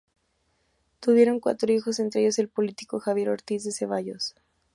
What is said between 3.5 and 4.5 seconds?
de Zevallos.